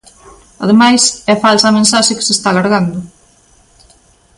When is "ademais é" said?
0.63-1.35